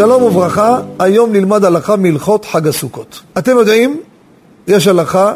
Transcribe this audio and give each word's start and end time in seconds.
שלום 0.00 0.22
וברכה, 0.22 0.80
היום 0.98 1.32
נלמד 1.32 1.64
הלכה 1.64 1.96
מהלכות 1.96 2.44
חג 2.44 2.68
הסוכות. 2.68 3.20
אתם 3.38 3.56
יודעים, 3.56 4.00
יש 4.66 4.86
הלכה, 4.88 5.32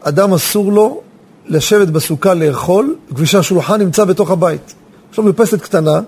אדם 0.00 0.32
אסור 0.32 0.72
לו 0.72 1.00
לשבת 1.46 1.88
בסוכה 1.88 2.34
לאכול, 2.34 2.94
כפי 3.14 3.26
שהשולחן 3.26 3.80
נמצא 3.80 4.04
בתוך 4.04 4.30
הבית. 4.30 4.74
יש 5.12 5.18
לו 5.18 5.24
מרפסת 5.24 5.60
קטנה, 5.60 6.00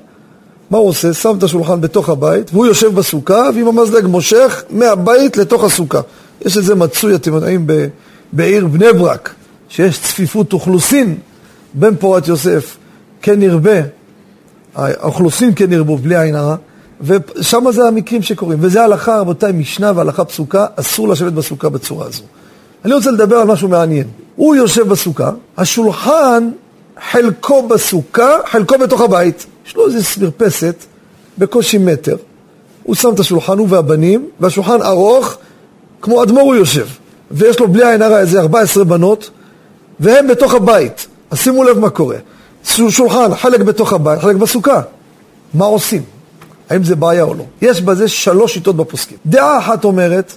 מה 0.70 0.78
הוא 0.78 0.88
עושה? 0.88 1.14
שם 1.14 1.34
את 1.38 1.42
השולחן 1.42 1.80
בתוך 1.80 2.08
הבית, 2.08 2.50
והוא 2.52 2.66
יושב 2.66 2.94
בסוכה, 2.94 3.48
ועם 3.54 3.68
המזלג 3.68 4.06
מושך 4.06 4.62
מהבית 4.70 5.36
לתוך 5.36 5.64
הסוכה. 5.64 6.00
יש 6.44 6.58
את 6.58 6.64
זה 6.64 6.74
מצוי, 6.74 7.14
אתם 7.14 7.34
יודעים, 7.34 7.66
ב- 7.66 7.86
בעיר 8.32 8.66
בני 8.66 8.92
ברק, 8.92 9.34
שיש 9.68 10.00
צפיפות 10.00 10.52
אוכלוסין 10.52 11.16
בין 11.74 11.96
פורת 11.96 12.28
יוסף, 12.28 12.76
כן 13.22 13.42
ירבה, 13.42 13.80
האוכלוסין 14.74 15.52
כן 15.56 15.72
ירבו, 15.72 15.96
בלי 15.96 16.18
עין 16.18 16.34
הרע. 16.34 16.56
ושם 17.00 17.64
זה 17.72 17.88
המקרים 17.88 18.22
שקורים. 18.22 18.58
וזה 18.60 18.82
הלכה, 18.82 19.18
רבותיי, 19.18 19.52
משנה 19.52 19.92
והלכה 19.96 20.24
פסוקה, 20.24 20.66
אסור 20.76 21.08
לשבת 21.08 21.32
בסוכה 21.32 21.68
בצורה 21.68 22.06
הזו. 22.06 22.22
אני 22.84 22.94
רוצה 22.94 23.10
לדבר 23.10 23.36
על 23.36 23.46
משהו 23.46 23.68
מעניין. 23.68 24.06
הוא 24.36 24.56
יושב 24.56 24.88
בסוכה, 24.88 25.30
השולחן, 25.56 26.50
חלקו 27.10 27.68
בסוכה, 27.68 28.36
חלקו 28.46 28.78
בתוך 28.78 29.00
הבית. 29.00 29.46
יש 29.66 29.76
לו 29.76 29.86
איזו 29.86 30.20
מרפסת 30.20 30.84
בקושי 31.38 31.78
מטר. 31.78 32.16
הוא 32.82 32.94
שם 32.94 33.08
את 33.14 33.20
השולחן, 33.20 33.58
הוא 33.58 33.66
והבנים, 33.70 34.28
והשולחן 34.40 34.82
ארוך, 34.82 35.36
כמו 36.02 36.22
אדמו"ר 36.22 36.42
הוא 36.42 36.54
יושב. 36.54 36.86
ויש 37.30 37.60
לו 37.60 37.68
בלי 37.68 37.90
עין 37.90 38.02
הרע 38.02 38.20
איזה 38.20 38.40
14 38.40 38.84
בנות, 38.84 39.30
והם 40.00 40.28
בתוך 40.28 40.54
הבית. 40.54 41.06
אז 41.30 41.38
שימו 41.38 41.64
לב 41.64 41.78
מה 41.78 41.90
קורה. 41.90 42.16
שולחן, 42.64 43.34
חלק 43.34 43.60
בתוך 43.60 43.92
הבית, 43.92 44.20
חלק 44.20 44.36
בסוכה. 44.36 44.80
מה 45.54 45.64
עושים? 45.64 46.02
האם 46.70 46.84
זה 46.84 46.96
בעיה 46.96 47.22
או 47.22 47.34
לא. 47.34 47.44
יש 47.62 47.82
בזה 47.82 48.08
שלוש 48.08 48.54
שיטות 48.54 48.76
בפוסקים. 48.76 49.18
דעה 49.26 49.58
אחת 49.58 49.84
אומרת, 49.84 50.32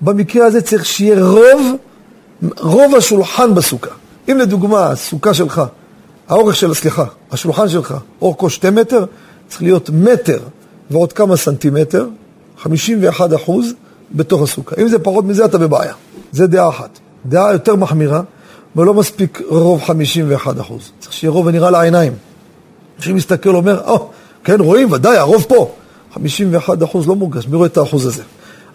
במקרה 0.00 0.46
הזה 0.46 0.62
צריך 0.62 0.84
שיהיה 0.84 1.24
רוב, 1.24 1.76
רוב 2.58 2.94
השולחן 2.94 3.54
בסוכה. 3.54 3.90
אם 4.30 4.38
לדוגמה, 4.38 4.90
הסוכה 4.90 5.34
שלך, 5.34 5.62
האורך 6.28 6.56
של, 6.56 6.74
סליחה, 6.74 7.04
השולחן 7.30 7.68
שלך, 7.68 7.94
אורכו 8.22 8.50
שתי 8.50 8.70
מטר, 8.70 9.04
צריך 9.48 9.62
להיות 9.62 9.90
מטר 9.92 10.38
ועוד 10.90 11.12
כמה 11.12 11.36
סנטימטר, 11.36 12.06
51 12.62 13.34
אחוז 13.34 13.74
בתוך 14.12 14.42
הסוכה. 14.42 14.76
אם 14.82 14.88
זה 14.88 14.98
פחות 14.98 15.24
מזה, 15.24 15.44
אתה 15.44 15.58
בבעיה. 15.58 15.92
זה 16.32 16.46
דעה 16.46 16.68
אחת. 16.68 16.98
דעה 17.26 17.52
יותר 17.52 17.76
מחמירה, 17.76 18.22
ולא 18.76 18.94
מספיק 18.94 19.42
רוב 19.48 19.82
51 19.82 20.60
אחוז. 20.60 20.90
צריך 21.00 21.12
שיהיה 21.12 21.30
רוב 21.30 21.46
ונראה 21.46 21.70
לעיניים. 21.70 22.12
כשאני 22.98 23.14
מסתכל, 23.14 23.54
אומר, 23.54 23.80
או, 23.86 23.96
oh, 23.96 24.00
כן, 24.44 24.60
רואים, 24.60 24.92
ודאי, 24.92 25.16
הרוב 25.16 25.44
פה. 25.48 25.74
51 26.14 26.82
אחוז 26.82 27.08
לא 27.08 27.16
מורגש, 27.16 27.46
מי 27.48 27.56
רואה 27.56 27.66
את 27.66 27.76
האחוז 27.76 28.06
הזה? 28.06 28.22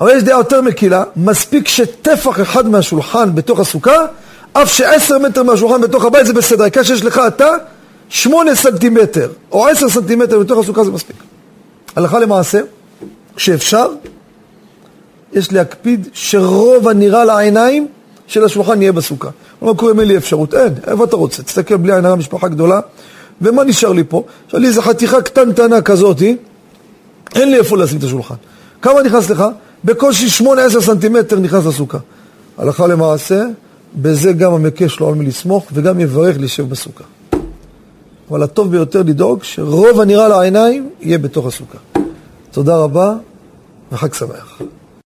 אבל 0.01 0.11
יש 0.17 0.23
דעה 0.23 0.37
יותר 0.37 0.61
מקילה, 0.61 1.03
מספיק 1.15 1.67
שטפח 1.67 2.41
אחד 2.41 2.67
מהשולחן 2.67 3.35
בתוך 3.35 3.59
הסוכה, 3.59 4.05
אף 4.53 4.73
שעשר 4.73 5.19
מטר 5.19 5.43
מהשולחן 5.43 5.81
בתוך 5.81 6.05
הבית 6.05 6.25
זה 6.25 6.33
בסדר, 6.33 6.61
העיקר 6.61 6.83
שיש 6.83 7.05
לך 7.05 7.21
אתה 7.27 7.47
שמונה 8.09 8.55
סנטימטר 8.55 9.29
או 9.51 9.67
עשר 9.67 9.89
סנטימטר 9.89 10.39
בתוך 10.39 10.59
הסוכה 10.59 10.83
זה 10.83 10.91
מספיק. 10.91 11.15
הלכה 11.95 12.19
למעשה, 12.19 12.59
כשאפשר, 13.35 13.91
יש 15.33 15.53
להקפיד 15.53 16.07
שרוב 16.13 16.87
הנראה 16.87 17.25
לעיניים 17.25 17.87
של 18.29 18.45
השולחן 18.45 18.81
יהיה 18.81 18.91
בסוכה. 18.91 19.29
לא 19.61 19.73
קוראים 19.77 19.99
לי 19.99 20.17
אפשרות, 20.17 20.53
אין, 20.53 20.73
איפה 20.87 21.03
אתה 21.03 21.15
רוצה? 21.15 21.43
תסתכל 21.43 21.77
בלי 21.77 21.95
עין 21.95 22.05
הרע, 22.05 22.15
משפחה 22.15 22.47
גדולה, 22.47 22.79
ומה 23.41 23.63
נשאר 23.63 23.91
לי 23.91 24.03
פה? 24.09 24.23
יש 24.47 24.55
לי 24.55 24.67
איזו 24.67 24.81
חתיכה 24.81 25.21
קטנטנה 25.21 25.81
כזאתי, 25.81 26.37
אין 27.35 27.51
לי 27.51 27.57
איפה 27.57 27.77
לשים 27.77 27.97
את 27.97 28.03
השולחן. 28.03 28.35
כמה 28.81 29.03
נכנס 29.03 29.29
לך? 29.29 29.43
בקושי 29.85 30.43
8-10 30.43 30.81
סנטימטר 30.81 31.39
נכנס 31.39 31.65
לסוכה. 31.65 31.97
הלכה 32.57 32.87
למעשה, 32.87 33.45
בזה 33.95 34.33
גם 34.33 34.53
המקש 34.53 35.01
לא 35.01 35.09
על 35.09 35.15
מי 35.15 35.25
לסמוך, 35.25 35.67
וגם 35.73 35.99
יברך 35.99 36.37
להישב 36.39 36.69
בסוכה. 36.69 37.03
אבל 38.31 38.43
הטוב 38.43 38.71
ביותר 38.71 38.99
לדאוג 38.99 39.43
שרוב 39.43 39.99
הנראה 39.99 40.27
לעיניים 40.27 40.89
יהיה 41.01 41.17
בתוך 41.17 41.47
הסוכה. 41.47 41.77
תודה 42.51 42.77
רבה 42.77 43.15
וחג 43.91 44.13
שמח. 44.13 44.61